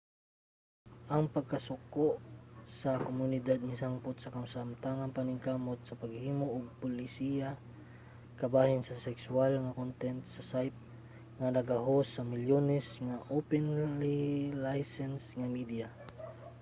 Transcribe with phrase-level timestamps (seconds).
[1.13, 2.07] ang pagkasuko
[2.79, 7.49] sa komunidad misangpot sa kasamtangang paningkamot sa paghimo og polisiya
[8.55, 10.77] bahin sa sekswal nga content sa site
[11.39, 15.87] nga naga-host sa milyones ka openly-licensed nga media